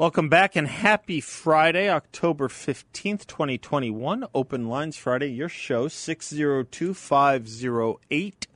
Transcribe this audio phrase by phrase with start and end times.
[0.00, 4.24] Welcome back and happy Friday, October 15th, 2021.
[4.34, 8.46] Open Lines Friday, your show, 602 508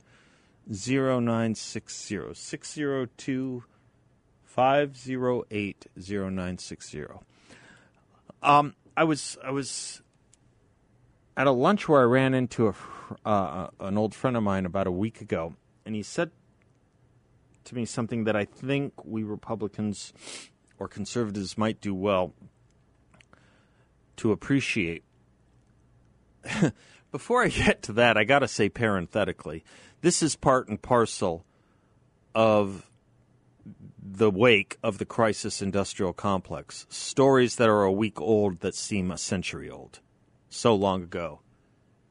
[0.67, 2.19] 0960.
[2.33, 3.63] 602
[4.43, 7.05] 508 0960.
[8.41, 10.01] Um, I was I was
[11.37, 12.73] at a lunch where I ran into a,
[13.23, 15.53] uh, an old friend of mine about a week ago,
[15.85, 16.31] and he said
[17.65, 20.11] to me something that I think we Republicans
[20.79, 22.33] or conservatives might do well
[24.17, 25.03] to appreciate.
[27.11, 29.63] Before I get to that, I got to say parenthetically,
[30.01, 31.45] this is part and parcel
[32.33, 32.89] of
[33.99, 36.85] the wake of the crisis industrial complex.
[36.89, 39.99] Stories that are a week old that seem a century old.
[40.49, 41.39] So long ago.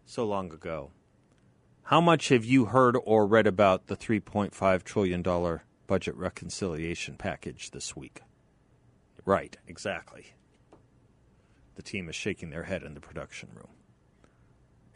[0.07, 0.91] So long ago.
[1.85, 7.95] How much have you heard or read about the $3.5 trillion budget reconciliation package this
[7.95, 8.23] week?
[9.25, 10.35] Right, exactly.
[11.77, 13.71] The team is shaking their head in the production room.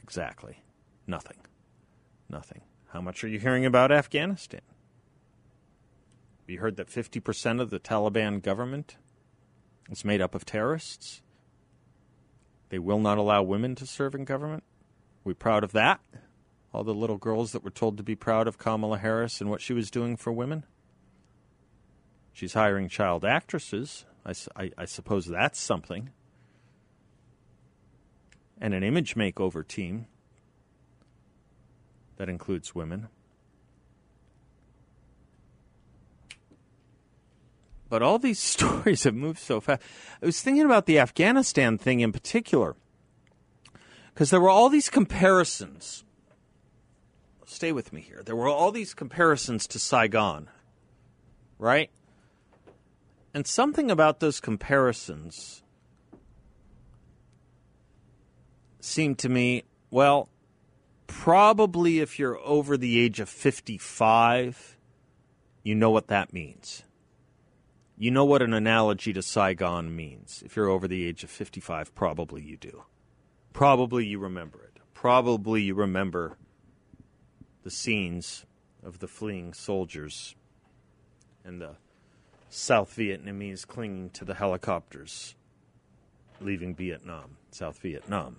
[0.03, 0.62] Exactly.
[1.07, 1.39] Nothing.
[2.29, 2.62] Nothing.
[2.93, 4.61] How much are you hearing about Afghanistan?
[6.41, 8.97] Have you heard that 50% of the Taliban government
[9.91, 11.23] is made up of terrorists?
[12.71, 14.62] They will not allow women to serve in government.
[14.62, 16.01] Are we proud of that?
[16.73, 19.62] All the little girls that were told to be proud of Kamala Harris and what
[19.62, 20.65] she was doing for women?
[22.33, 24.05] She's hiring child actresses.
[24.25, 26.11] I, I, I suppose that's something.
[28.61, 30.07] And an image makeover team
[32.17, 33.09] that includes women.
[37.89, 39.83] But all these stories have moved so fast.
[40.23, 42.77] I was thinking about the Afghanistan thing in particular,
[44.12, 46.05] because there were all these comparisons.
[47.47, 48.23] Stay with me here.
[48.25, 50.51] There were all these comparisons to Saigon,
[51.59, 51.91] right?
[53.38, 55.62] And something about those comparisons
[58.81, 59.62] seemed to me,
[59.93, 60.28] well,
[61.06, 64.77] probably if you're over the age of 55,
[65.62, 66.82] you know what that means.
[67.97, 70.43] You know what an analogy to Saigon means.
[70.44, 72.82] If you're over the age of 55, probably you do.
[73.53, 74.81] Probably you remember it.
[74.94, 76.38] Probably you remember
[77.62, 78.47] the scenes
[78.82, 80.34] of the fleeing soldiers
[81.44, 81.77] and the
[82.50, 85.34] South Vietnamese clinging to the helicopters
[86.41, 88.36] leaving Vietnam, South Vietnam.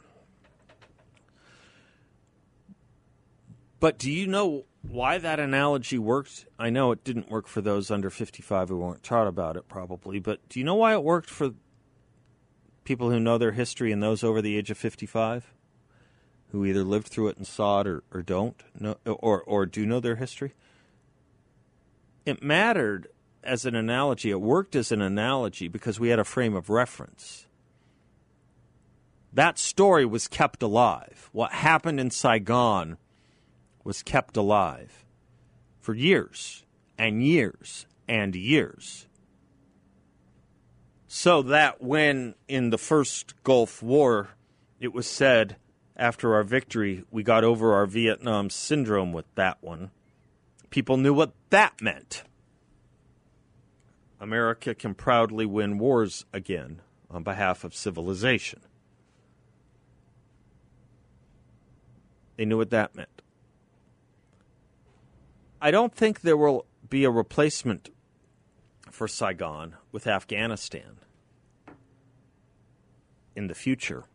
[3.80, 6.46] But do you know why that analogy worked?
[6.58, 10.20] I know it didn't work for those under 55 who weren't taught about it, probably,
[10.20, 11.52] but do you know why it worked for
[12.84, 15.54] people who know their history and those over the age of 55
[16.52, 19.86] who either lived through it and saw it or, or don't know, or, or do
[19.86, 20.54] know their history?
[22.26, 23.08] It mattered
[23.44, 27.46] as an analogy, it worked as an analogy because we had a frame of reference.
[29.32, 31.30] That story was kept alive.
[31.32, 32.98] What happened in Saigon
[33.84, 35.06] was kept alive
[35.80, 36.64] for years
[36.98, 39.08] and years and years.
[41.08, 44.30] So that when in the first Gulf War
[44.80, 45.58] it was said
[45.96, 49.92] after our victory we got over our Vietnam syndrome with that one,
[50.70, 52.24] people knew what that meant.
[54.20, 58.62] America can proudly win wars again on behalf of civilization.
[62.36, 63.22] They knew what that meant.
[65.62, 67.90] I don't think there will be a replacement
[68.90, 71.00] for Saigon with Afghanistan
[73.36, 74.06] in the future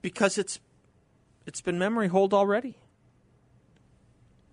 [0.00, 0.60] because it's
[1.46, 2.78] it's been memory hold already.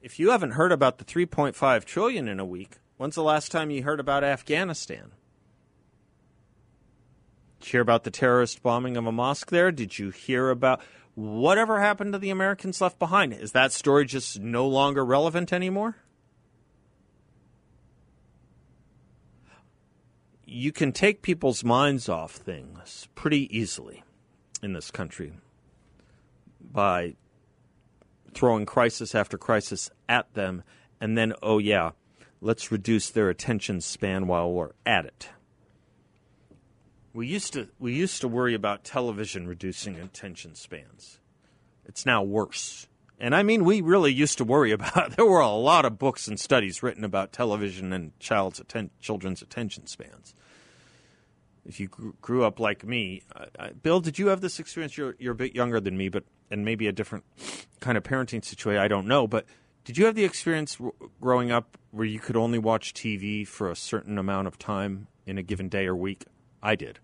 [0.01, 3.71] If you haven't heard about the 3.5 trillion in a week, When's the last time
[3.71, 5.11] you heard about Afghanistan?
[7.61, 9.71] Did you hear about the terrorist bombing of a mosque there?
[9.71, 10.81] Did you hear about
[11.15, 13.31] whatever happened to the Americans left behind?
[13.31, 15.95] Is that story just no longer relevant anymore?
[20.43, 24.03] You can take people's minds off things pretty easily
[24.61, 25.31] in this country
[26.59, 27.15] by
[28.33, 30.63] throwing crisis after crisis at them
[30.99, 31.91] and then, oh, yeah,
[32.41, 35.29] let's reduce their attention span while we're at it.
[37.13, 41.19] We used to we used to worry about television reducing attention spans.
[41.85, 42.87] It's now worse.
[43.19, 45.15] And I mean, we really used to worry about.
[45.15, 49.41] There were a lot of books and studies written about television and child's atten- children's
[49.41, 50.33] attention spans.
[51.65, 51.87] If you
[52.21, 54.97] grew, up like me, uh, Bill, did you have this experience?
[54.97, 57.25] You're you're a bit younger than me, but and maybe a different
[57.79, 58.81] kind of parenting situation.
[58.81, 59.45] I don't know, but
[59.89, 60.77] did you have the experience
[61.19, 65.39] growing up where you could only watch TV for a certain amount of time in
[65.39, 66.25] a given day or week?
[66.61, 66.99] I did.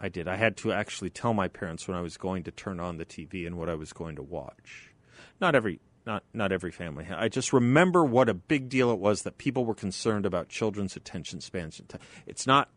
[0.00, 0.26] I did.
[0.26, 3.04] I had to actually tell my parents when I was going to turn on the
[3.04, 4.94] TV and what I was going to watch.
[5.42, 7.06] Not every not not every family.
[7.14, 10.96] I just remember what a big deal it was that people were concerned about children's
[10.96, 11.82] attention spans.
[12.26, 12.70] It's not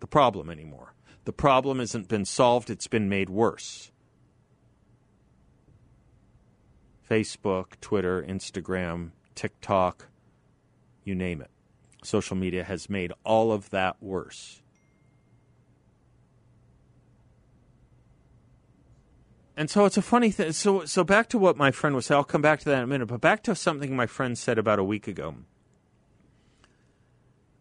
[0.00, 0.94] the problem anymore.
[1.24, 3.92] The problem hasn't been solved, it's been made worse.
[7.10, 10.06] Facebook, Twitter, Instagram, TikTok,
[11.02, 11.50] you name it.
[12.04, 14.62] Social media has made all of that worse.
[19.56, 20.52] And so it's a funny thing.
[20.52, 22.16] So, so back to what my friend was saying.
[22.16, 23.06] I'll come back to that in a minute.
[23.06, 25.34] But back to something my friend said about a week ago,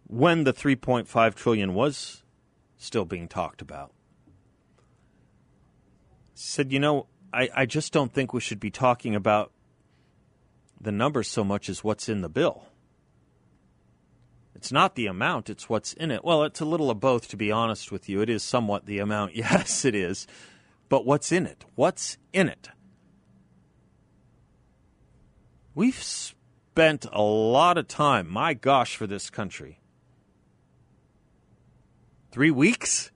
[0.08, 2.24] when the 3.5 trillion was
[2.78, 3.92] still being talked about.
[6.36, 9.52] Said, you know, I, I just don't think we should be talking about
[10.82, 12.66] the numbers so much as what's in the bill.
[14.56, 16.24] It's not the amount, it's what's in it.
[16.24, 18.22] Well, it's a little of both, to be honest with you.
[18.22, 19.36] It is somewhat the amount.
[19.36, 20.28] Yes, it is.
[20.90, 21.64] But what's in it?
[21.76, 22.70] What's in it?
[25.76, 29.80] We've spent a lot of time, my gosh, for this country.
[32.32, 33.12] Three weeks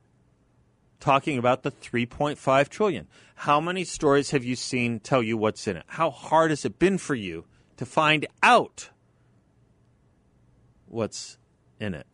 [0.99, 3.07] talking about the 3.5 trillion.
[3.35, 5.83] How many stories have you seen tell you what's in it?
[5.87, 7.45] How hard has it been for you
[7.77, 8.89] to find out
[10.87, 11.37] what's
[11.79, 12.07] in it?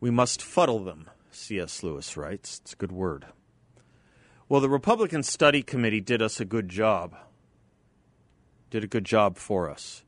[0.00, 1.82] We must fuddle them, C.S.
[1.82, 2.60] Lewis writes.
[2.62, 3.26] It's a good word.
[4.48, 7.16] Well, the Republican Study Committee did us a good job.
[8.70, 10.04] Did a good job for us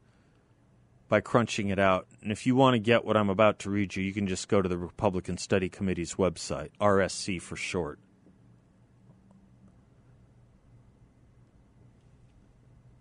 [1.11, 2.07] by crunching it out.
[2.23, 4.49] And if you want to get what I'm about to read you, you can just
[4.49, 7.99] go to the Republican Study Committee's website, RSC for short.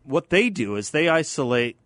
[0.04, 1.78] What they do is they isolate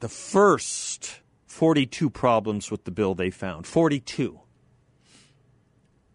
[0.00, 3.68] the first 42 problems with the bill they found.
[3.68, 4.40] 42.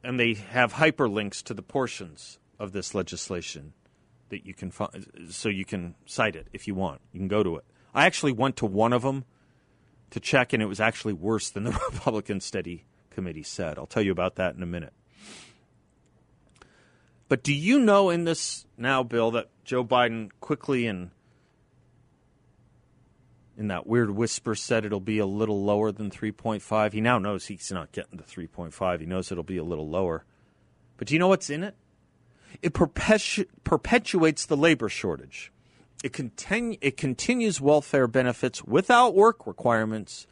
[0.03, 3.71] And they have hyperlinks to the portions of this legislation
[4.27, 6.99] that you can find, so you can cite it if you want.
[7.13, 7.63] You can go to it.
[7.95, 9.23] I actually went to one of them
[10.11, 13.79] to check, and it was actually worse than the Republican Study Committee said.
[13.79, 14.93] I'll tell you about that in a minute.
[17.27, 21.09] But do you know in this now bill that Joe Biden quickly and
[23.57, 26.93] in that weird whisper said it'll be a little lower than 3.5.
[26.93, 28.99] He now knows he's not getting to 3.5.
[28.99, 30.25] He knows it'll be a little lower.
[30.97, 31.75] But do you know what's in it?
[32.61, 35.51] It perpetu- perpetuates the labor shortage.
[36.03, 40.27] It, continu- it continues welfare benefits without work requirements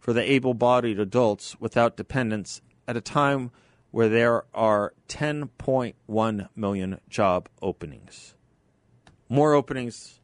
[0.00, 3.50] for the able bodied adults without dependents at a time
[3.90, 8.34] where there are 10.1 million job openings.
[9.28, 10.20] More openings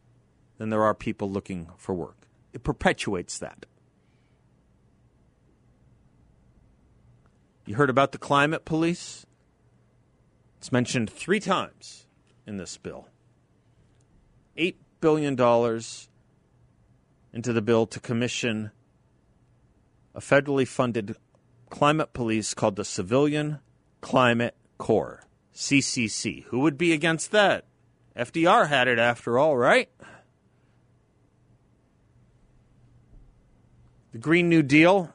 [0.59, 3.67] than there are people looking for work it perpetuates that.
[7.67, 9.27] You heard about the climate police?
[10.59, 12.07] It's mentioned three times
[12.47, 13.09] in this bill.
[14.57, 15.33] $8 billion
[17.33, 18.71] into the bill to commission
[20.15, 21.17] a federally funded
[21.71, 23.59] climate police called the Civilian
[24.01, 26.45] Climate Corps, CCC.
[26.45, 27.65] Who would be against that?
[28.17, 29.89] FDR had it after all, right?
[34.13, 35.13] The Green New Deal,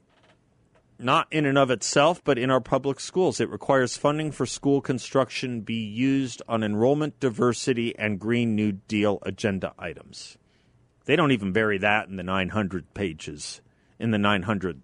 [1.00, 3.40] not in and of itself, but in our public schools.
[3.40, 9.20] It requires funding for school construction be used on enrollment, diversity, and Green New Deal
[9.24, 10.38] agenda items.
[11.06, 13.62] They don't even bury that in the 900 pages,
[13.98, 14.82] in the 900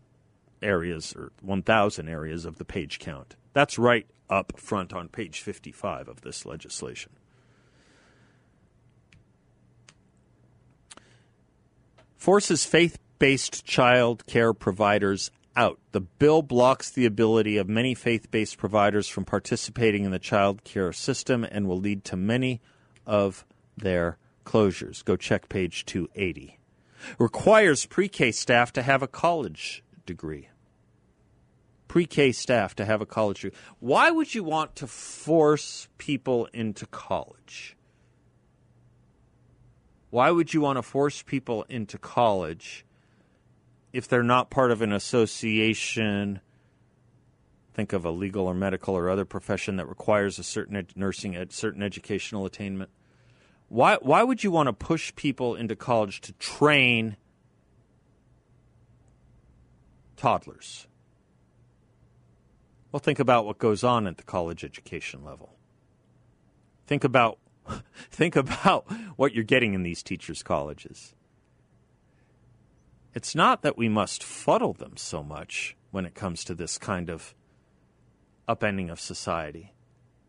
[0.62, 3.36] areas or 1,000 areas of the page count.
[3.54, 7.12] That's right up front on page 55 of this legislation.
[12.18, 15.80] Forces faith based child care providers out.
[15.92, 20.64] The bill blocks the ability of many faith based providers from participating in the child
[20.64, 22.62] care system and will lead to many
[23.06, 23.46] of
[23.78, 25.04] their closures.
[25.04, 26.60] Go check page 280.
[27.20, 30.50] Requires pre K staff to have a college degree.
[31.88, 33.58] Pre K staff to have a college degree.
[33.80, 37.76] Why would you want to force people into college?
[40.10, 42.86] Why would you want to force people into college
[43.96, 46.42] if they're not part of an association?
[47.74, 51.36] Think of a legal or medical or other profession that requires a certain ed- nursing,
[51.36, 52.90] ed- certain educational attainment.
[53.70, 57.16] Why, why would you want to push people into college to train
[60.18, 60.88] toddlers?
[62.92, 65.56] Well, think about what goes on at the college education level.
[66.86, 67.40] Think about
[68.12, 68.86] think about
[69.16, 71.16] what you're getting in these teachers' colleges.
[73.16, 77.10] It's not that we must fuddle them so much when it comes to this kind
[77.10, 77.34] of
[78.48, 79.74] upending of society.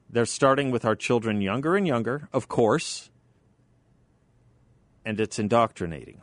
[0.08, 3.10] They're starting with our children younger and younger, of course,
[5.04, 6.22] and it's indoctrinating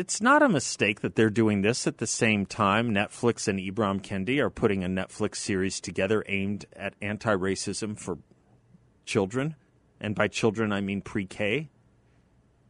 [0.00, 2.90] it's not a mistake that they're doing this at the same time.
[2.90, 8.16] Netflix and Ibram Kendi are putting a Netflix series together aimed at anti racism for
[9.04, 9.56] children.
[10.00, 11.68] And by children, I mean pre K,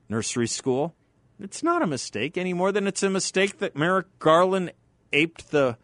[0.08, 0.96] nursery school.
[1.42, 4.72] It's not a mistake any more than it's a mistake that Merrick Garland
[5.12, 5.78] aped the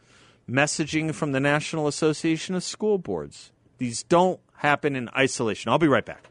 [0.49, 3.53] messaging from the National Association of School Boards.
[3.79, 5.71] These don't happen in isolation.
[5.71, 6.29] I'll be right back.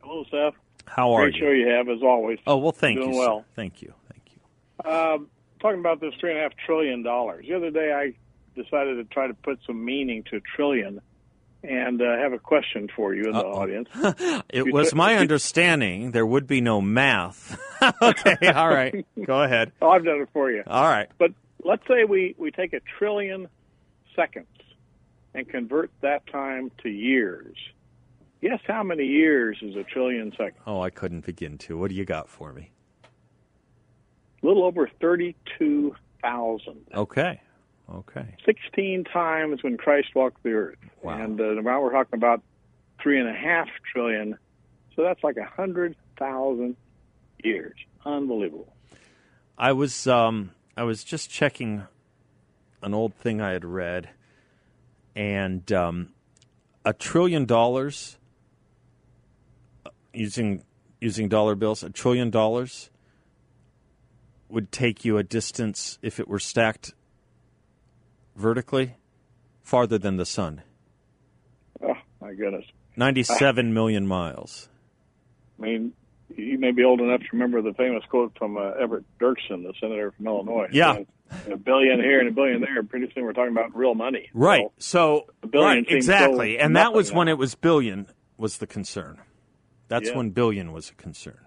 [0.03, 0.53] Hello, Seth.
[0.85, 1.41] How are Great you?
[1.41, 2.39] show you have, as always.
[2.47, 3.19] Oh, well, thank Doing you.
[3.19, 3.41] well.
[3.41, 3.45] Sir.
[3.57, 3.95] Thank you.
[4.13, 4.41] Thank you.
[4.91, 7.47] Um, talking about this three and a half trillion dollars.
[7.49, 8.13] The other day, I
[8.61, 11.01] decided to try to put some meaning to trillion,
[11.65, 13.53] and uh, have a question for you in the Uh-oh.
[13.61, 13.89] audience.
[14.51, 17.59] It You was took- my understanding there would be no math.
[18.03, 19.05] okay, all right.
[19.25, 19.73] Go ahead.
[19.83, 20.63] Oh, I've done it for you.
[20.67, 21.09] All right.
[21.19, 21.33] But
[21.65, 23.49] let's say we, we take a trillion
[24.15, 24.47] seconds
[25.35, 27.57] and convert that time to years.
[28.41, 30.63] Guess how many years is a trillion seconds?
[30.67, 31.77] Oh, I couldn't begin to.
[31.77, 32.71] What do you got for me?
[34.43, 36.77] A little over 32,000.
[36.95, 37.41] Okay.
[37.93, 38.37] Okay.
[38.45, 40.79] 16 times when Christ walked the earth.
[41.03, 41.23] Wow.
[41.23, 42.43] And uh, now we're talking about
[43.01, 44.37] three and a half trillion.
[44.95, 46.77] So that's like a 100,000
[47.43, 47.77] years.
[48.05, 48.73] Unbelievable.
[49.57, 51.85] I was um, I was just checking
[52.83, 54.09] an old thing I had read,
[55.17, 56.11] and um,
[56.85, 58.19] a trillion dollars
[59.85, 60.63] uh, using
[61.01, 62.91] using dollar bills, a trillion dollars
[64.49, 66.95] would take you a distance if it were stacked
[68.39, 68.95] vertically
[69.63, 70.63] farther than the sun.
[71.83, 72.65] Oh, my goodness.
[72.97, 74.69] Ninety-seven million miles.
[75.59, 75.93] I mean,
[76.35, 79.73] you may be old enough to remember the famous quote from uh, Everett Dirksen, the
[79.81, 80.69] senator from Illinois.
[80.73, 80.99] Yeah.
[81.51, 82.83] A billion here and a billion there.
[82.83, 84.31] Pretty soon we're talking about real money.
[84.33, 84.65] Right.
[84.79, 88.07] So, So a billion right, exactly, so and that was when it was billion
[88.39, 89.21] was the concern.
[89.89, 90.17] That's Yeah.
[90.17, 91.39] when billion was a concern.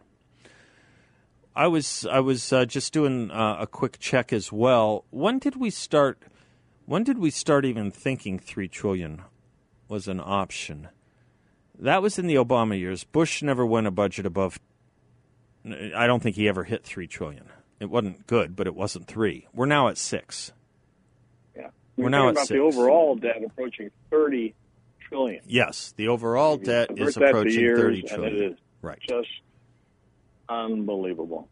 [1.56, 5.04] I was I was uh, just doing uh, a quick check as well.
[5.10, 6.20] When did we start?
[6.86, 9.22] When did we start even thinking three trillion
[9.88, 10.90] was an option?
[11.78, 13.04] That was in the Obama years.
[13.04, 14.60] Bush never went a budget above.
[15.66, 17.46] I don't think he ever hit three trillion.
[17.80, 19.48] It wasn't good, but it wasn't three.
[19.54, 20.52] We're now at six.
[21.56, 21.70] yeah.
[21.96, 24.54] we're We're now at about the overall debt approaching 30
[25.00, 25.42] trillion.
[25.48, 29.00] Yes, the overall debt is approaching years, thirty and it is Right.
[29.08, 29.30] just
[30.50, 31.48] unbelievable.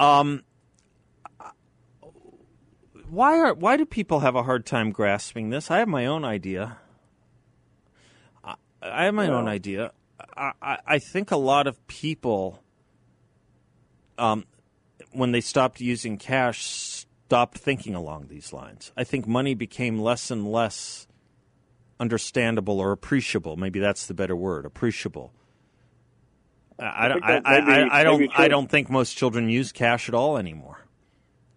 [0.00, 0.42] Um,
[3.12, 5.70] why are why do people have a hard time grasping this?
[5.70, 6.78] I have my own idea.
[8.42, 9.92] I, I have my own idea.
[10.34, 12.62] I, I, I think a lot of people,
[14.16, 14.46] um,
[15.10, 18.92] when they stopped using cash, stopped thinking along these lines.
[18.96, 21.06] I think money became less and less
[22.00, 23.58] understandable or appreciable.
[23.58, 25.34] Maybe that's the better word, appreciable.
[26.78, 28.30] I, I, don't- think that I, I, I don't.
[28.38, 30.81] I don't think most children use cash at all anymore.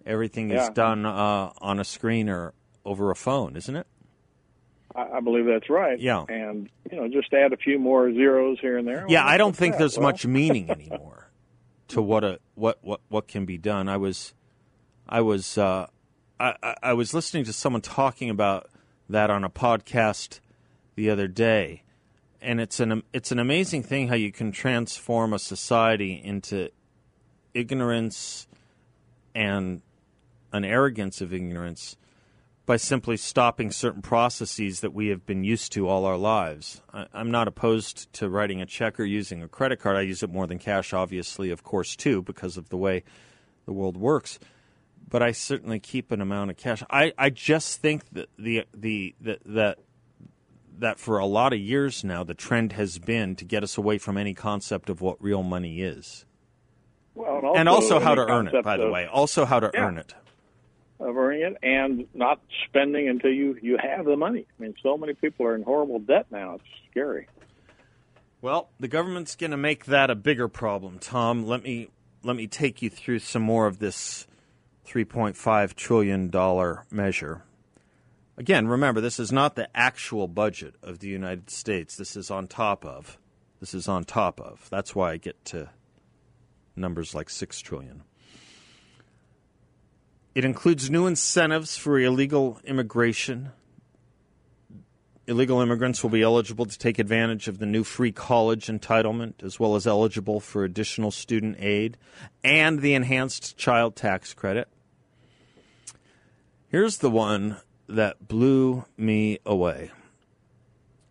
[0.06, 0.70] Everything is Yeah.
[0.74, 2.54] done uh, on a screen or
[2.86, 3.88] over a phone, isn't it?
[4.96, 6.00] I, I believe that's right.
[6.00, 6.26] Yeah.
[6.30, 9.06] And, you know, just add a few more zeros here and there.
[9.10, 9.80] Yeah, Well, I don't think that?
[9.80, 11.30] there's Well, much meaning anymore
[11.90, 13.90] to what a what what what can be done.
[13.90, 14.34] I was,
[15.10, 15.88] I was, uh,
[16.40, 18.70] I, I I was listening to someone talking about
[19.10, 20.40] that on a podcast
[20.96, 21.84] the other day,
[22.42, 26.70] and it's an it's an amazing thing how you can transform a society into
[27.54, 28.48] ignorance
[29.34, 29.82] and
[30.56, 31.98] an arrogance of ignorance
[32.66, 36.82] by simply stopping certain processes that we have been used to all our lives.
[36.94, 39.98] I, I'm not opposed to writing a check or using a credit card.
[39.98, 43.04] I use it more than cash, obviously, of course, too, because of the way
[43.66, 44.40] the world works.
[45.08, 46.82] but I certainly keep an amount of cash.
[46.90, 49.78] I, I just think that the the that that
[50.80, 53.98] that for a lot of years now the trend has been to get us away
[54.00, 56.26] from any concept of what real money is.
[57.14, 59.06] Well, and also, and also how to earn it, by the way.
[59.06, 59.86] Also how to Yeah.
[59.86, 60.16] earn it.
[61.00, 64.46] Of earning it and not spending until you you have the money.
[64.58, 66.56] I mean, so many people are in horrible debt now.
[66.56, 67.28] It's scary.
[68.42, 71.46] Well, the government's going to make that a bigger problem, Tom.
[71.46, 71.90] Let me
[72.24, 74.28] let me take you through some more of this
[74.88, 77.44] 3.5 trillion dollar measure.
[78.38, 81.96] Again, remember this is not the actual budget of the United States.
[81.96, 83.18] This is on top of.
[83.60, 84.70] This is on top of.
[84.70, 85.70] That's why I get to
[86.76, 88.04] numbers like 6 trillion.
[90.36, 93.52] It includes new incentives for illegal immigration,
[95.28, 99.62] illegal immigrants will be eligible to take advantage of the new free college entitlement, as
[99.62, 101.98] well as eligible for additional student aid
[102.44, 104.68] and the enhanced child tax credit.
[106.68, 109.92] Here's the one that blew me away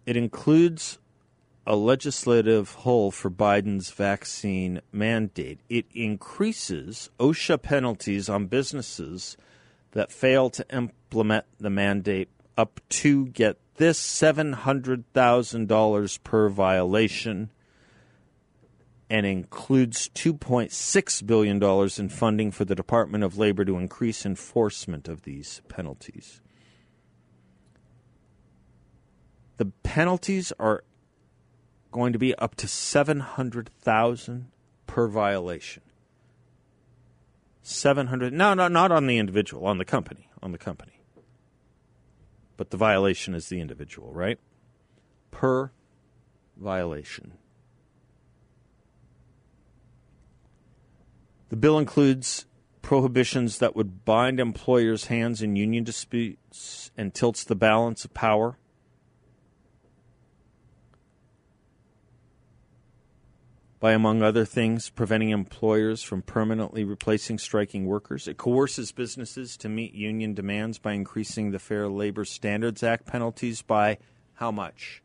[0.05, 0.99] it includes
[1.67, 5.61] a legislative hole for Biden's vaccine mandate.
[5.69, 9.37] It increases OSHA penalties on businesses
[9.93, 17.51] that fail to implement the mandate up to get this $700,000 per violation
[19.11, 21.63] and includes $2.6 billion
[21.99, 26.41] in funding for the Department of Labor to increase enforcement of these penalties.
[29.57, 30.83] The penalties are
[31.95, 34.51] going to be up to 700,000
[34.89, 35.83] per violation.
[37.63, 41.01] 700 no no not on the individual on the company on the company.
[42.57, 44.39] But the violation is the individual right?
[45.31, 45.71] Per
[46.57, 47.35] violation.
[51.49, 52.47] The bill includes
[52.83, 58.59] prohibitions that would bind employers hands in union disputes and tilts the balance of power
[63.85, 68.27] by, among other things, preventing employers from permanently replacing striking workers.
[68.27, 73.61] It coerces businesses to meet union demands by increasing the Fair Labor Standards Act penalties
[73.61, 73.99] by
[74.37, 75.03] how much?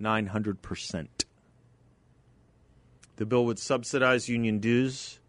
[0.00, 1.08] 900%.
[3.16, 5.20] The bill would subsidize union dues,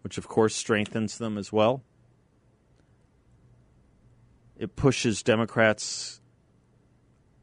[0.00, 1.82] which of course strengthens them as well.
[4.56, 6.22] It pushes Democrats'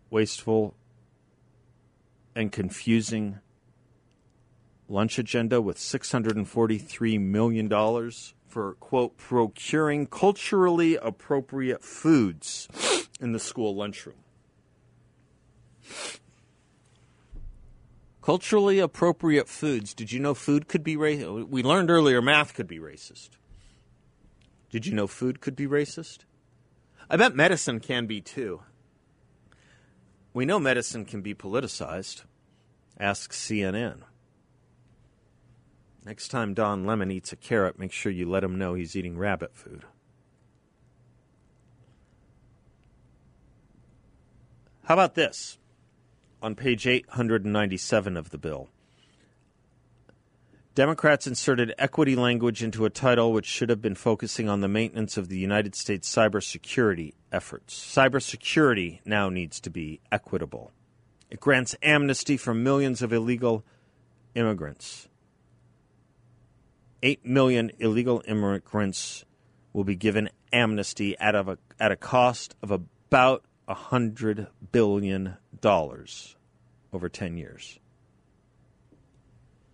[0.10, 0.74] wasteful
[2.36, 3.42] and confusing
[4.88, 8.12] lunch agenda with $643 million
[8.48, 12.68] for, quote, procuring culturally appropriate foods
[13.20, 14.16] in the school lunchroom.
[18.22, 19.94] Culturally appropriate foods.
[19.94, 21.48] Did you know food could be racist?
[21.48, 23.32] We learned earlier math could be racist.
[24.72, 26.20] Did you know food could be racist?
[27.08, 28.62] I bet medicine can be too.
[30.34, 32.24] We know medicine can be politicized.
[33.00, 34.02] Ask CNN.
[36.06, 39.18] Next time Don Lemon eats a carrot, make sure you let him know he's eating
[39.18, 39.86] rabbit food.
[44.84, 45.58] How about this?
[46.44, 48.70] On page 897 of the bill,
[50.76, 55.18] Democrats inserted equity language into a title which should have been focusing on the maintenance
[55.18, 57.74] of the United States cybersecurity efforts.
[57.74, 60.72] Cybersecurity now needs to be equitable.
[61.32, 63.66] It grants amnesty for millions of illegal
[64.36, 65.08] immigrants.
[67.06, 69.26] 8 million illegal immigrants
[69.74, 77.38] will be given amnesty at, a, at a cost of about $100 billion over 10
[77.38, 77.80] years.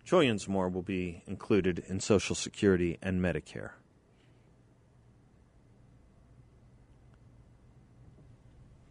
[0.04, 3.72] Trillions more will be included in Social Security and Medicare.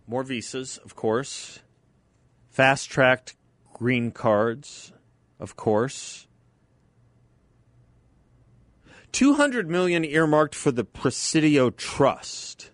[0.07, 1.59] More visas, of course.
[2.49, 3.37] Fast tracked
[3.75, 4.95] green cards,
[5.39, 6.27] of course.
[9.13, 12.71] 200 million earmarked for the Presidio Trust.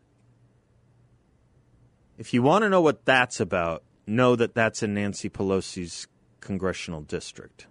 [2.19, 6.07] If you want to know what that's about, know that that's in Nancy Pelosi's
[6.41, 7.67] congressional district.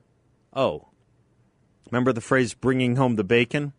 [0.53, 0.89] Oh,
[1.89, 3.73] remember the phrase "bringing home the bacon"?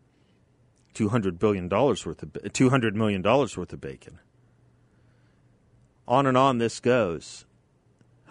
[0.94, 4.18] Two hundred billion dollars worth of two hundred million dollars worth of bacon.
[6.08, 7.44] On and on this goes.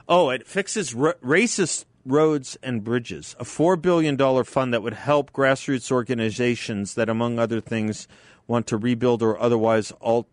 [0.08, 3.36] Oh, it fixes ra- racist roads and bridges.
[3.40, 8.08] A four billion dollar fund that would help grassroots organizations that, among other things,
[8.48, 10.28] want to rebuild or otherwise alt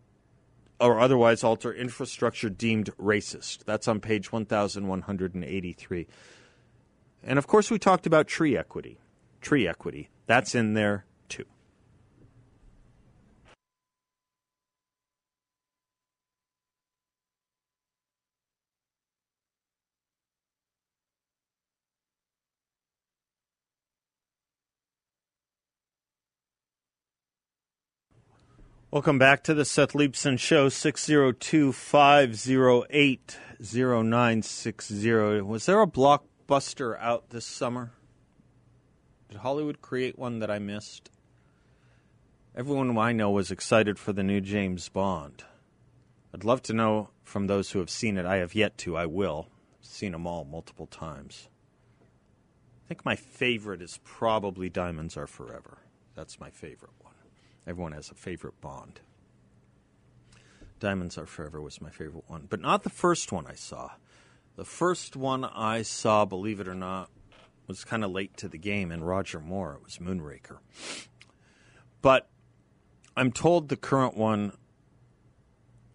[0.79, 3.63] or otherwise alter infrastructure deemed racist.
[3.65, 6.07] That's on page 1183.
[7.23, 8.99] And of course, we talked about tree equity.
[9.41, 10.09] Tree equity.
[10.25, 11.45] That's in there too.
[28.93, 35.41] Welcome back to the Seth Leibsohn Show, 602 508 0960.
[35.41, 37.93] Was there a blockbuster out this summer?
[39.29, 41.09] Did Hollywood create one that I missed?
[42.55, 45.43] Everyone I know was excited for the new James Bond.
[46.31, 48.27] I'd love to know from those who have seen it.
[48.27, 48.95] I have yet to.
[48.95, 49.47] I will.
[49.79, 51.49] I've seen them all multiple times.
[52.85, 55.79] I think my favorite is probably Diamonds Are Forever.
[56.13, 57.12] That's my favorite one.
[57.65, 58.99] Everyone has a favorite Bond.
[60.79, 63.91] Diamonds Are Forever was my favorite one, but not the first one I saw.
[64.55, 67.09] The first one I saw, believe it or not,
[67.67, 69.75] was kind of late to the game, and Roger Moore.
[69.75, 70.57] It was Moonraker.
[72.01, 72.27] But
[73.15, 74.57] I'm told the current one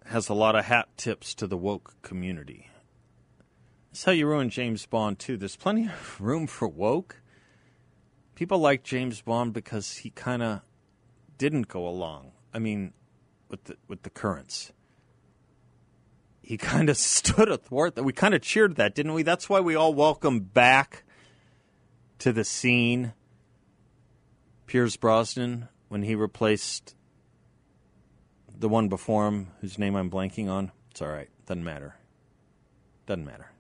[0.07, 2.71] has a lot of hat tips to the woke community.
[3.91, 5.37] That's how you ruin James Bond, too.
[5.37, 7.21] There's plenty of room for woke.
[8.35, 10.63] People like James Bond because he kind of
[11.39, 12.33] didn't go along.
[12.53, 12.93] I mean,
[13.49, 14.73] with the with the currents.
[16.43, 18.03] He kind of stood athwart that.
[18.03, 19.23] We kind of cheered that, didn't we?
[19.23, 21.05] That's why we all welcome back
[22.19, 23.13] to the scene
[24.67, 26.95] Pierce Brosnan when he replaced
[28.59, 30.73] the one before him, whose name I'm blanking on.
[30.91, 31.29] It's all right.
[31.47, 31.97] Doesn't matter.
[33.07, 33.51] Doesn't matter.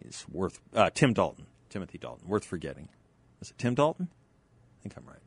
[0.00, 2.26] It's worth uh, Tim Dalton, Timothy Dalton.
[2.26, 2.88] Worth forgetting.
[3.40, 4.08] Is it Tim Dalton?
[4.10, 5.22] I think I'm right.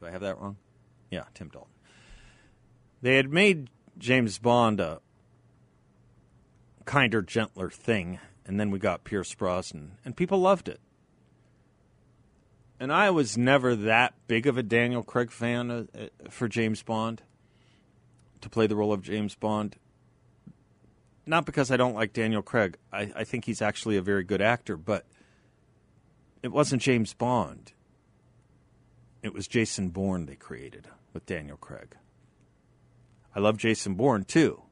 [0.00, 0.56] Do I have that wrong?
[1.10, 1.70] Yeah, Tim Dalton.
[3.02, 5.00] They had made James Bond a
[6.84, 10.80] kinder, gentler thing, and then we got Pierce Brosnan, and people loved it.
[12.80, 16.82] And I was never that big of a Daniel Craig fan uh, uh, for James
[16.82, 17.22] Bond
[18.40, 19.76] to play the role of James Bond.
[21.24, 22.76] Not because I don't like Daniel Craig.
[22.92, 25.06] I, I think he's actually a very good actor, but
[26.42, 27.72] it wasn't James Bond.
[29.24, 31.96] It was Jason Bourne they created with Daniel Craig.
[33.34, 34.64] I love Jason Bourne too.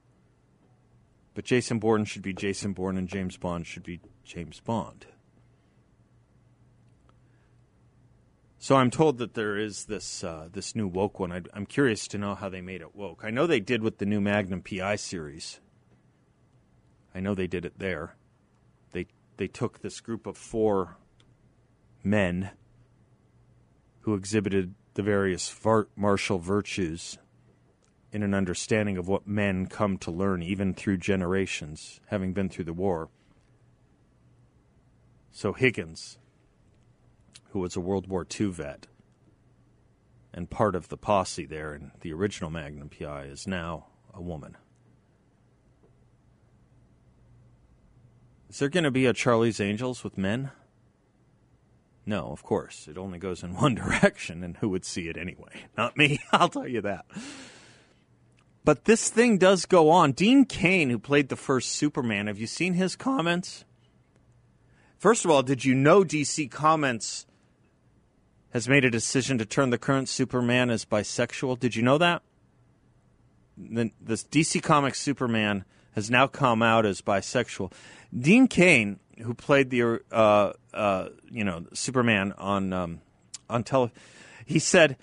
[1.32, 5.06] But Jason Bourne should be Jason Bourne and James Bond should be James Bond.
[8.58, 11.32] So I'm told that there is this uh, this new woke one.
[11.32, 13.22] i am curious to know how they made it woke.
[13.24, 15.60] I know they did with the new Magnum PI series.
[17.14, 18.16] I know they did it there.
[18.90, 19.06] They
[19.38, 20.98] they took this group of four
[22.04, 22.50] men
[24.02, 25.54] who exhibited the various
[25.96, 27.18] martial virtues
[28.12, 32.64] in an understanding of what men come to learn, even through generations, having been through
[32.64, 33.08] the war.
[35.30, 36.18] So Higgins
[37.52, 38.86] who was a World War II vet
[40.32, 44.56] and part of the posse there in the original Magnum PI, is now a woman.
[48.48, 50.50] Is there going to be a Charlie's Angels with men?
[52.04, 52.88] No, of course.
[52.88, 55.66] It only goes in one direction, and who would see it anyway?
[55.76, 57.06] Not me, I'll tell you that.
[58.64, 60.12] But this thing does go on.
[60.12, 63.64] Dean Cain, who played the first Superman, have you seen his comments?
[64.98, 67.26] First of all, did you know DC Comics
[68.52, 71.58] has made a decision to turn the current Superman as bisexual.
[71.58, 72.22] Did you know that?
[73.56, 77.72] The, the DC Comics Superman has now come out as bisexual.
[78.16, 83.00] Dean Cain, who played the uh, uh, you know Superman on um,
[83.48, 83.90] on tele,
[84.44, 84.96] he said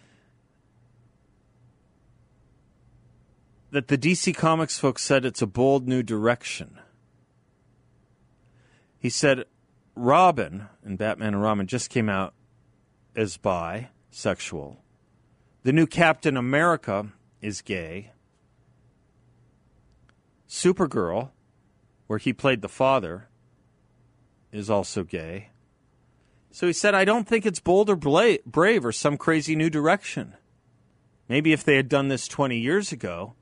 [3.72, 6.80] that the DC Comics folks said it's a bold new direction.
[8.98, 9.45] He said
[9.95, 12.34] Robin and Batman and Robin just came out
[13.15, 14.78] is bisexual.
[15.63, 18.12] The new Captain America is gay.
[20.48, 21.30] Supergirl,
[22.08, 23.28] where he played the father,
[24.52, 25.50] is also gay.
[26.52, 29.70] So he said, I don't think it's bold or bla- brave or some crazy new
[29.70, 30.36] direction.
[31.28, 33.36] Maybe if they had done this 20 years ago,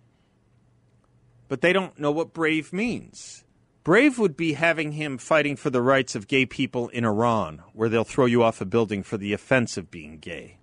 [1.48, 3.46] but they don't know what brave means.
[3.86, 7.88] Brave would be having him fighting for the rights of gay people in Iran, where
[7.88, 10.58] they'll throw you off a building for the offense of being gay,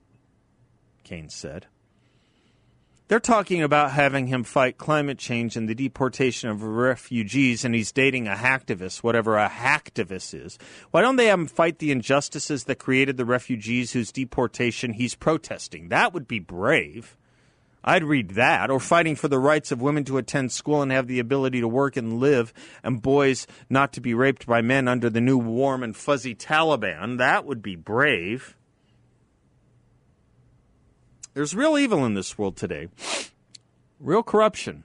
[1.04, 1.66] Cain said.
[3.06, 7.92] They're talking about having him fight climate change and the deportation of refugees, and he's
[7.92, 10.58] dating a hacktivist, whatever a hacktivist is.
[10.90, 15.14] Why don't they have him fight the injustices that created the refugees whose deportation he's
[15.14, 15.90] protesting?
[15.90, 17.14] That would be brave.
[17.84, 21.06] I'd read that, or fighting for the rights of women to attend school and have
[21.06, 25.10] the ability to work and live, and boys not to be raped by men under
[25.10, 27.18] the new warm and fuzzy Taliban.
[27.18, 28.56] That would be brave.
[31.34, 32.88] There's real evil in this world today,
[33.98, 34.84] real corruption,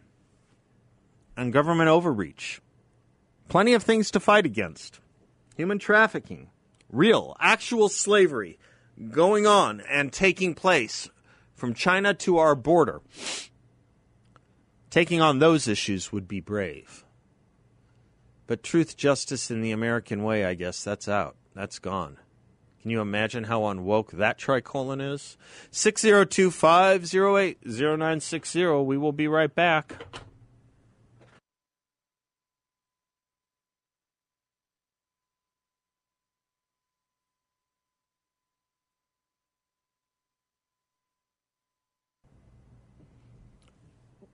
[1.38, 2.60] and government overreach.
[3.48, 5.00] Plenty of things to fight against.
[5.58, 6.50] Human trafficking,
[6.92, 8.58] real, actual slavery
[9.12, 11.10] going on and taking place
[11.54, 13.02] from China to our border.
[14.90, 17.06] Taking on those issues would be brave.
[18.48, 21.36] But truth, justice, in the American way, I guess, that's out.
[21.54, 22.18] That's gone.
[22.82, 25.38] Can you imagine how unwoke that tricolon is?
[25.72, 28.66] 602 508 0960.
[28.66, 30.06] We will be right back.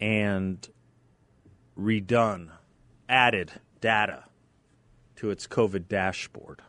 [0.00, 0.68] and
[1.78, 2.50] redone,
[3.08, 4.24] added data
[5.16, 6.62] to its COVID dashboard.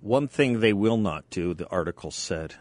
[0.00, 2.54] One thing they will not do, the article said,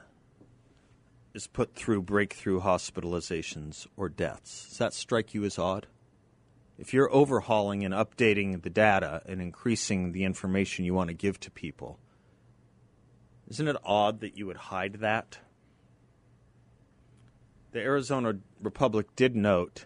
[1.34, 4.68] is put through breakthrough hospitalizations or deaths.
[4.70, 5.88] Does that strike you as odd?
[6.78, 11.40] If you're overhauling and updating the data and increasing the information you want to give
[11.42, 12.00] to people,
[13.48, 15.40] isn't it odd that you would hide that?
[17.72, 19.86] The Arizona Republic did note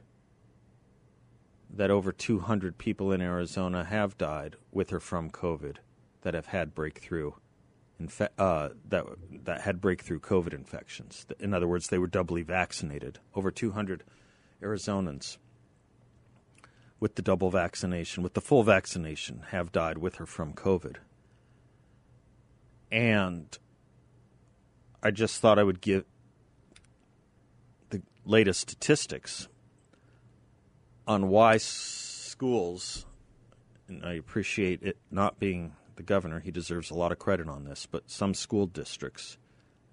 [1.70, 5.78] that over 200 people in Arizona have died with or from COVID
[6.22, 7.34] that have had breakthrough
[8.02, 9.06] infe- uh, that
[9.44, 11.26] that had breakthrough COVID infections.
[11.40, 13.20] In other words, they were doubly vaccinated.
[13.36, 14.04] Over 200
[14.62, 15.38] Arizonans
[17.00, 20.96] with the double vaccination, with the full vaccination, have died with or from COVID.
[22.92, 23.58] And
[25.04, 26.06] I just thought I would give
[27.90, 29.48] the latest statistics
[31.08, 33.06] on why schools,
[33.88, 37.66] and I appreciate it not being the governor, he deserves a lot of credit on
[37.66, 39.38] this, but some school districts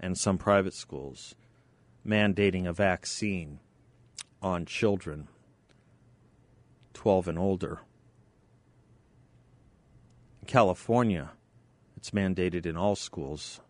[0.00, 1.34] and some private schools
[2.06, 3.60] mandating a vaccine
[4.40, 5.28] on children
[6.94, 7.80] 12 and older.
[10.40, 11.30] In California,
[11.96, 13.60] it's mandated in all schools,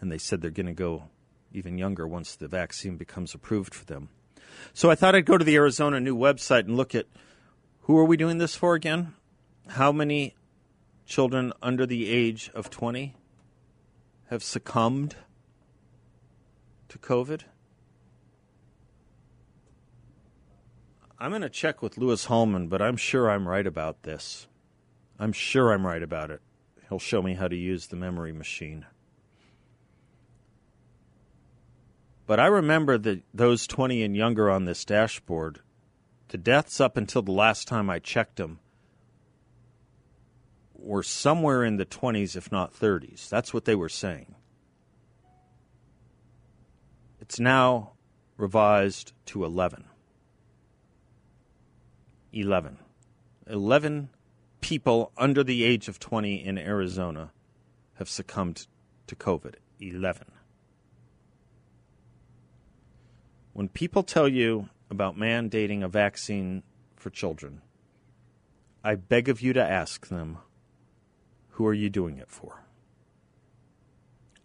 [0.00, 1.04] and they said they're going to go
[1.52, 4.10] even younger once the vaccine becomes approved for them.
[4.74, 7.06] So I thought I'd go to the Arizona new website and look at
[7.82, 9.14] who are we doing this for again?
[9.68, 10.35] How many
[11.06, 13.14] children under the age of 20
[14.28, 15.16] have succumbed
[16.88, 17.42] to COVID?
[21.18, 24.48] I'm going to check with Lewis Hallman, but I'm sure I'm right about this.
[25.18, 26.42] I'm sure I'm right about it.
[26.88, 28.84] He'll show me how to use the memory machine.
[32.26, 35.60] But I remember that those 20 and younger on this dashboard,
[36.28, 38.58] the deaths up until the last time I checked them
[40.86, 43.28] were somewhere in the 20s, if not 30s.
[43.28, 44.34] That's what they were saying.
[47.20, 47.92] It's now
[48.36, 49.84] revised to 11.
[52.32, 52.78] 11.
[53.48, 54.10] 11
[54.60, 57.32] people under the age of 20 in Arizona
[57.94, 58.66] have succumbed
[59.06, 59.54] to COVID.
[59.80, 60.26] 11.
[63.52, 66.62] When people tell you about mandating a vaccine
[66.94, 67.62] for children,
[68.84, 70.38] I beg of you to ask them,
[71.56, 72.62] who are you doing it for?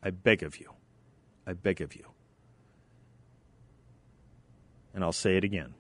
[0.02, 0.72] I beg of you.
[1.46, 2.06] I beg of you.
[4.94, 5.74] And I'll say it again.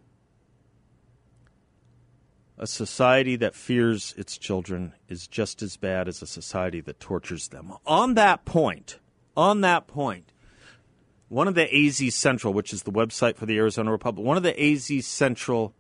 [2.58, 7.48] A society that fears its children is just as bad as a society that tortures
[7.48, 7.76] them.
[7.86, 9.00] On that point,
[9.38, 10.34] on that point,
[11.30, 14.44] one of the AZ Central, which is the website for the Arizona Republic, one of
[14.44, 15.74] the AZ Central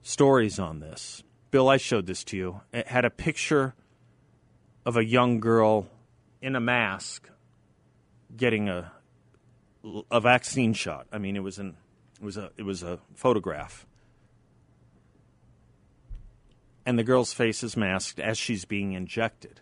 [0.00, 1.22] stories on this,
[1.54, 2.62] Bill, I showed this to you.
[2.72, 3.76] It had a picture
[4.84, 5.86] of a young girl
[6.42, 7.30] in a mask
[8.36, 8.90] getting a
[10.10, 11.06] a vaccine shot.
[11.12, 11.76] I mean, it was an
[12.20, 13.86] it was a it was a photograph.
[16.84, 19.60] And the girl's face is masked as she's being injected.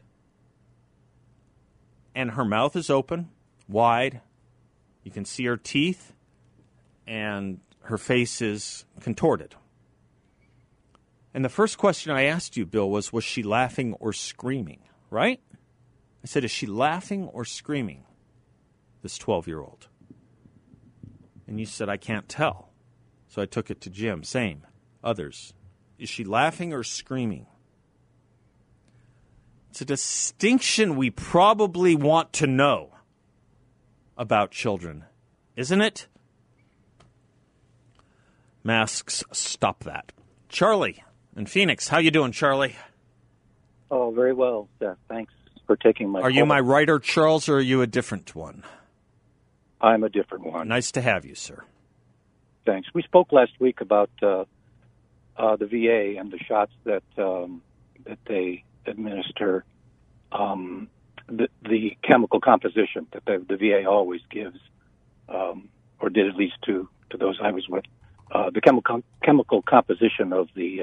[2.15, 3.29] And her mouth is open
[3.69, 4.23] wide.
[5.05, 6.15] You can see her teeth,
[7.07, 9.57] and her face is contorted.
[11.35, 14.81] And the first question I asked you, Bill, was Was she laughing or screaming?
[15.11, 15.41] Right?
[16.23, 18.05] I said, Is she laughing or screaming,
[19.03, 19.89] this 12 year old?
[21.47, 22.71] And you said, I can't tell.
[23.29, 24.25] So I took it to Jim.
[24.25, 24.67] Same.
[25.03, 25.55] Others.
[25.99, 27.47] Is she laughing or screaming?
[29.71, 32.91] It's a distinction we probably want to know
[34.19, 35.05] about children,
[35.57, 36.09] isn't it?
[38.63, 40.13] Masks stop that.
[40.49, 41.03] Charlie,
[41.37, 41.89] in Phoenix.
[41.89, 42.77] How you doing, Charlie?
[43.91, 44.97] Oh, very well, Seth.
[45.09, 45.33] Thanks
[45.67, 46.21] for taking my.
[46.21, 48.65] Are you my writer, Charles, or are you a different one?
[49.81, 50.69] I'm a different one.
[50.69, 51.65] Nice to have you, sir.
[52.65, 52.89] Thanks.
[52.95, 54.45] We spoke last week about uh,
[55.37, 57.63] uh, the VA and the shots that um,
[58.07, 59.65] that they administer,
[60.31, 60.89] um,
[61.29, 64.59] the, the, chemical composition that the, the VA always gives,
[65.29, 65.69] um,
[66.01, 67.85] or did at least to to those I was with,
[68.33, 70.83] uh, the chemical chemical composition of the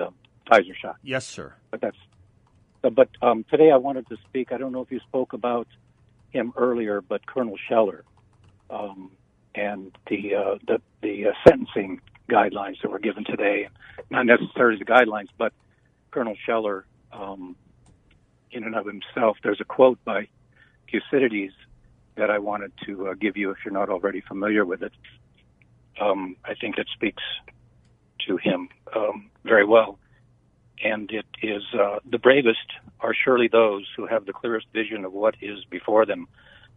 [0.49, 0.97] Pfizer shot.
[1.03, 1.53] Yes, sir.
[1.71, 1.97] But that's.
[2.81, 4.51] But um, today I wanted to speak.
[4.51, 5.67] I don't know if you spoke about
[6.31, 8.05] him earlier, but Colonel Scheller
[8.69, 9.11] um,
[9.53, 13.67] and the uh, the, the uh, sentencing guidelines that were given today.
[14.09, 15.51] Not necessarily the guidelines, but
[16.11, 17.55] Colonel Scheller, um,
[18.51, 19.37] in and of himself.
[19.43, 20.27] There's a quote by
[20.91, 21.53] Thucydides
[22.15, 24.93] that I wanted to uh, give you if you're not already familiar with it.
[25.99, 27.23] Um, I think it speaks
[28.27, 29.99] to him um, very well.
[30.83, 32.59] And it is uh, the bravest
[33.01, 36.27] are surely those who have the clearest vision of what is before them,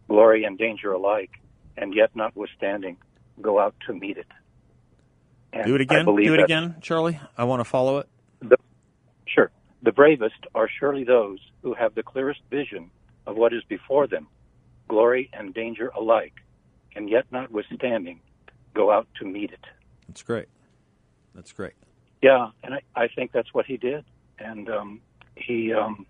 [0.07, 1.31] glory and danger alike,
[1.77, 2.97] and yet notwithstanding,
[3.41, 4.27] go out to meet it.
[5.53, 6.05] And Do it again.
[6.05, 7.19] Do it again, Charlie.
[7.37, 8.09] I want to follow it.
[8.41, 8.57] The,
[9.27, 9.51] sure.
[9.83, 12.89] The bravest are surely those who have the clearest vision
[13.25, 14.27] of what is before them,
[14.87, 16.33] glory and danger alike,
[16.95, 18.19] and yet notwithstanding,
[18.73, 19.65] go out to meet it.
[20.07, 20.47] That's great.
[21.35, 21.73] That's great.
[22.23, 24.05] Yeah, and I, I think that's what he did,
[24.39, 25.01] and um,
[25.35, 26.05] he um,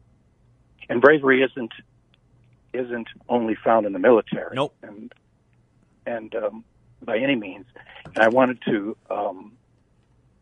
[0.88, 1.72] and bravery isn't
[2.72, 4.56] isn't only found in the military.
[4.56, 4.76] Nope.
[4.84, 5.12] And
[6.06, 6.64] and um,
[7.02, 7.66] by any means.
[8.06, 9.54] And I wanted to um,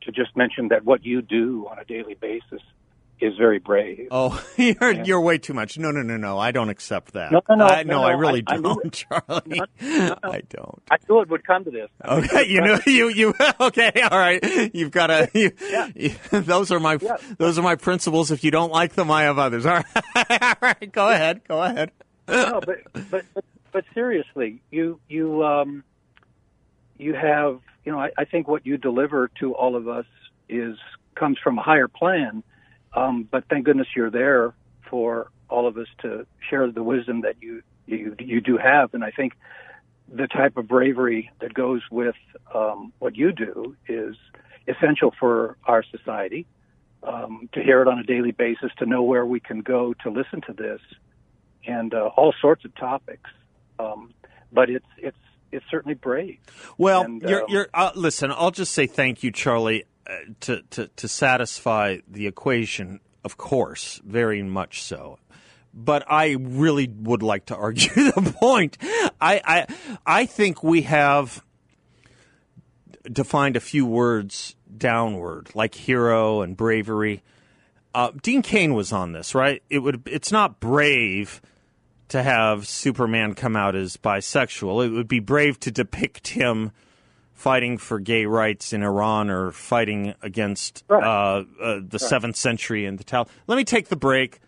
[0.01, 2.61] to just mention that what you do on a daily basis
[3.21, 4.07] is very brave.
[4.09, 5.77] Oh, you're, you're way too much.
[5.77, 6.39] No, no, no, no.
[6.39, 7.31] I don't accept that.
[7.31, 7.65] No, no, no.
[7.67, 9.59] I, no, no, I really I, don't, I Charlie.
[9.59, 10.81] No, no, I don't.
[10.89, 11.89] I knew it would come to this.
[12.03, 14.73] Okay, you know, you, you, okay, all right.
[14.73, 15.89] You've got to, you, yeah.
[15.95, 17.17] You, those are my, yeah.
[17.37, 18.31] those are my principles.
[18.31, 19.65] If you don't like them, I have others.
[19.65, 19.83] All
[20.15, 20.91] right, all right.
[20.91, 21.41] Go ahead.
[21.47, 21.91] Go ahead.
[22.27, 22.77] no, but,
[23.09, 25.83] but, but, but seriously, you, you, um,
[26.97, 30.05] you have, you know, I, I think what you deliver to all of us
[30.49, 30.77] is
[31.15, 32.43] comes from a higher plan.
[32.93, 34.53] Um, but thank goodness you're there
[34.89, 38.93] for all of us to share the wisdom that you you you do have.
[38.93, 39.33] And I think
[40.11, 42.15] the type of bravery that goes with
[42.53, 44.15] um, what you do is
[44.67, 46.45] essential for our society.
[47.03, 50.11] Um, to hear it on a daily basis, to know where we can go to
[50.11, 50.79] listen to this,
[51.65, 53.27] and uh, all sorts of topics.
[53.79, 54.13] Um,
[54.51, 55.17] but it's it's
[55.51, 56.37] it's certainly brave.
[56.77, 58.31] Well, and, you're, um, you're uh, listen.
[58.31, 59.85] I'll just say thank you, Charlie,
[60.41, 62.99] to, to to satisfy the equation.
[63.23, 65.19] Of course, very much so.
[65.73, 68.77] But I really would like to argue the point.
[69.19, 71.43] I I I think we have
[73.11, 77.23] defined a few words downward, like hero and bravery.
[77.93, 79.61] Uh, Dean Cain was on this, right?
[79.69, 80.03] It would.
[80.05, 81.41] It's not brave
[82.09, 84.85] to have Superman come out as bisexual.
[84.85, 86.71] It would be brave to depict him
[87.41, 91.03] fighting for gay rights in Iran or fighting against right.
[91.03, 93.27] uh, uh, the seventh century in the Tal.
[93.47, 94.39] Let me take the break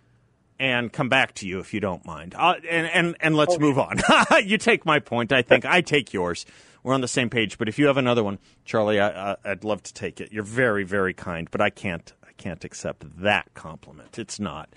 [0.59, 2.35] and come back to you if you don't mind.
[2.37, 3.61] Uh, and, and and let's okay.
[3.61, 3.99] move on.
[4.45, 5.33] you take my point.
[5.33, 6.45] I think I take yours.
[6.83, 7.57] We're on the same page.
[7.57, 10.31] But if you have another one, Charlie, I, would love to take it.
[10.31, 14.19] You're very very kind, but I can't I can't accept that compliment.
[14.19, 14.69] It's not.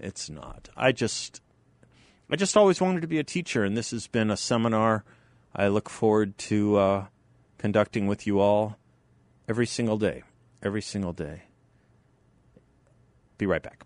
[0.00, 0.68] It's not.
[0.76, 1.40] I just
[2.28, 5.04] I just always wanted to be a teacher, and this has been a seminar
[5.54, 7.06] I look forward to uh,
[7.62, 8.76] conducting with you all
[9.48, 10.24] every single day.
[10.64, 11.44] Every single day.
[13.38, 13.84] Be right back.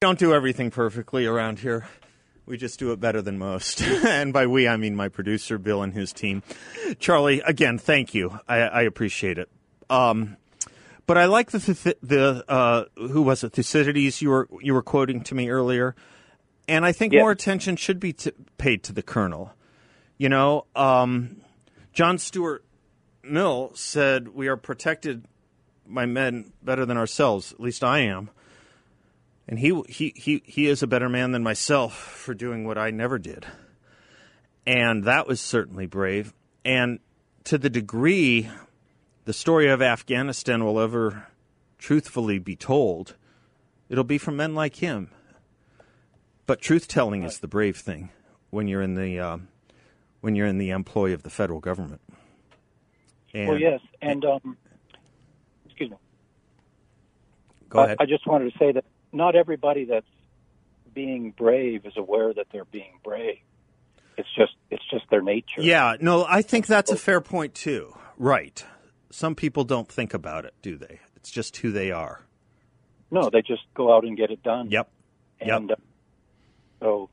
[0.00, 1.86] don't do everything perfectly around here.
[2.46, 3.80] We just do it better than most.
[3.82, 6.42] and by we, I mean my producer, Bill, and his team.
[6.98, 8.38] Charlie, again, thank you.
[8.46, 9.48] I, I appreciate it.
[9.88, 10.36] Um,
[11.06, 15.22] but I like the, the uh, who was it, Thucydides you were, you were quoting
[15.24, 15.94] to me earlier.
[16.68, 17.20] And I think Yeah.
[17.20, 19.52] more attention should be t- paid to the colonel.
[20.16, 21.38] You know, um,
[21.92, 22.64] John Stuart
[23.22, 25.24] Mill said, We are protected
[25.86, 27.52] by men better than ourselves.
[27.52, 28.30] At least I am.
[29.46, 32.90] And he, he, he, he is a better man than myself for doing what I
[32.90, 33.46] never did.
[34.66, 36.32] And that was certainly brave.
[36.64, 36.98] And
[37.44, 38.48] to the degree
[39.24, 41.28] the story of Afghanistan will ever
[41.78, 43.16] truthfully be told,
[43.88, 45.10] it'll be from men like him.
[46.46, 48.10] But truth telling is the brave thing
[48.50, 49.48] when you're in the um,
[50.20, 52.02] when you're in the employ of the federal government.
[53.32, 54.56] And well, yes, and um,
[55.64, 55.96] excuse me.
[57.70, 57.96] go I- ahead.
[58.00, 58.84] I just wanted to say that
[59.14, 60.06] not everybody that's
[60.92, 63.38] being brave is aware that they're being brave.
[64.16, 65.60] It's just it's just their nature.
[65.60, 67.94] Yeah, no, I think that's a fair point too.
[68.16, 68.64] Right.
[69.10, 71.00] Some people don't think about it, do they?
[71.16, 72.20] It's just who they are.
[73.10, 74.70] No, they just go out and get it done.
[74.70, 74.90] Yep.
[75.44, 75.62] yep.
[75.70, 75.74] Uh,
[76.80, 77.10] so,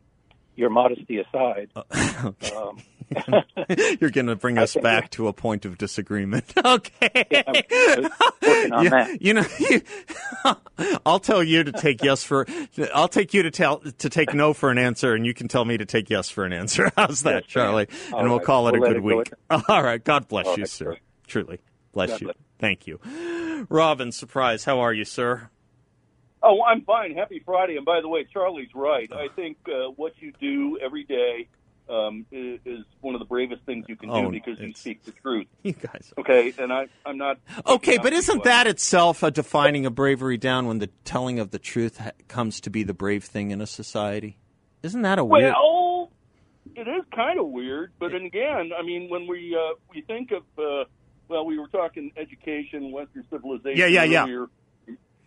[0.55, 2.55] your modesty aside, Okay.
[2.55, 2.77] um,
[3.99, 6.45] You're going to bring us back to a point of disagreement.
[6.63, 7.43] Okay.
[7.47, 8.09] I'm
[8.41, 9.21] working on Yeah, that.
[9.21, 12.45] You know, I'll tell you to take yes for.
[12.93, 15.65] I'll take you to tell to take no for an answer, and you can tell
[15.65, 16.91] me to take yes for an answer.
[16.95, 17.51] How's that, Yes.
[17.51, 17.87] Charlie?
[18.13, 19.31] All and we'll call it We'll a good it week.
[19.49, 20.03] at All right.
[20.03, 20.93] God bless All you, right, sir.
[20.93, 20.97] sir.
[21.27, 21.59] Truly,
[21.91, 22.27] bless God you.
[22.27, 22.37] bless.
[22.59, 22.99] Thank you,
[23.69, 24.11] Robin.
[24.11, 24.63] Surprise.
[24.65, 25.49] How are you, sir?
[26.43, 27.15] Oh, I'm fine.
[27.15, 27.75] Happy Friday.
[27.77, 29.11] And by the way, Charlie's right.
[29.13, 31.47] I think uh, what you do every day
[31.89, 35.03] um, is, is one of the bravest things you can Oh, do because you speak
[35.03, 35.47] the truth.
[35.63, 36.13] You guys.
[36.17, 37.37] Okay, and I, I'm not.
[37.67, 41.59] Okay, but isn't that itself a defining of bravery down when the telling of the
[41.59, 44.37] truth ha- comes to be the brave thing in a society?
[44.83, 45.53] Isn't that a weird?
[45.53, 46.11] Well,
[46.75, 50.31] it is kind of weird, but then again, I mean, when we uh, we think
[50.31, 50.85] of uh,
[51.27, 53.77] well, we were talking education, Western civilization.
[53.77, 54.23] Yeah, yeah, yeah.
[54.23, 54.47] earlier.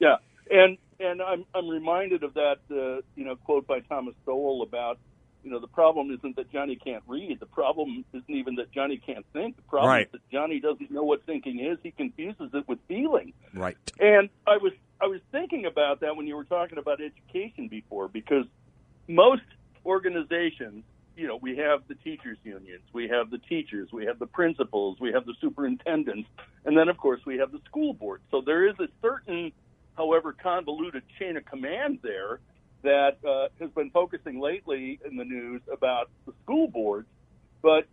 [0.00, 0.16] yeah,
[0.50, 4.98] and and I'm I'm reminded of that uh, you know quote by Thomas Sowell about
[5.44, 8.96] you know the problem isn't that Johnny can't read, the problem isn't even that Johnny
[8.96, 10.06] can't think, the problem Right.
[10.06, 11.78] is that Johnny doesn't know what thinking is.
[11.82, 13.34] He confuses it with feeling.
[13.52, 13.76] right.
[14.00, 18.08] And I was I was thinking about that when you were talking about education before,
[18.08, 18.46] because
[19.06, 19.42] most
[19.84, 20.84] organizations,
[21.14, 24.98] you know, we have the teachers unions, we have the teachers, we have the principals,
[25.00, 26.28] we have the superintendents,
[26.64, 28.22] and then of course we have the school board.
[28.30, 29.52] So there is a certain,
[29.96, 32.40] however convoluted chain of command there
[32.84, 37.08] that uh, has been focusing lately in the news about the school boards,
[37.62, 37.86] but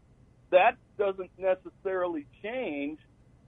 [0.51, 2.99] that doesn't necessarily change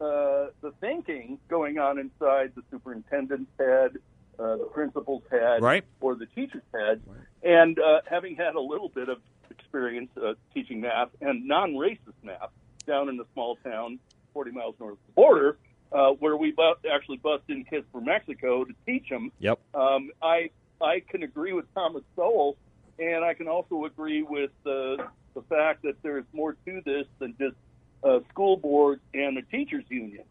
[0.01, 3.91] uh, the thinking going on inside the superintendent's head,
[4.39, 5.83] uh, the principal's head, Right.
[6.01, 7.01] or the teacher's head.
[7.43, 9.17] And uh, having had a little bit of
[9.51, 12.49] experience uh, teaching math and non-racist math
[12.87, 13.99] down in a small town
[14.33, 15.57] 40 miles north of the border,
[15.91, 19.59] uh, where we bu- actually bust in kids from Mexico to teach them, Yep.
[19.75, 20.49] um, I
[20.83, 22.57] I can agree with Thomas Sowell,
[22.99, 24.97] and I can also agree with uh,
[25.33, 27.55] the fact that there's more to this than just
[28.03, 30.23] uh, school boards and a teachers union.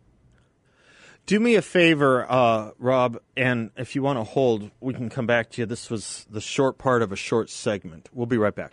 [1.24, 5.26] Do me a favor, uh, Rob, and if you want to hold, we can come
[5.26, 5.66] back to you.
[5.66, 8.08] This was the short part of a short segment.
[8.12, 8.72] We'll be right back.